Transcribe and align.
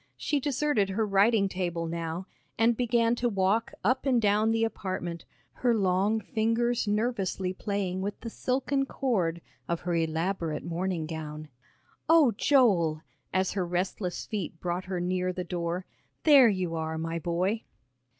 She 0.17 0.39
deserted 0.39 0.89
her 0.89 1.05
writing 1.05 1.47
table 1.47 1.85
now 1.85 2.25
and 2.57 2.75
began 2.75 3.13
to 3.17 3.29
walk 3.29 3.71
up 3.83 4.07
and 4.07 4.19
down 4.19 4.49
the 4.49 4.63
apartment, 4.63 5.25
her 5.53 5.75
long 5.75 6.19
fingers 6.19 6.87
nervously 6.87 7.53
playing 7.53 8.01
with 8.01 8.19
the 8.21 8.29
silken 8.31 8.87
cord 8.87 9.41
of 9.67 9.81
her 9.81 9.93
elaborate 9.93 10.63
morning 10.63 11.05
gown. 11.05 11.49
"Oh, 12.09 12.31
Joel," 12.31 13.03
as 13.31 13.51
her 13.51 13.63
restless 13.63 14.25
feet 14.25 14.59
brought 14.59 14.85
her 14.85 14.99
near 14.99 15.31
the 15.31 15.43
door, 15.43 15.85
"there 16.23 16.49
you 16.49 16.73
are, 16.73 16.97
my 16.97 17.19
boy." 17.19 17.61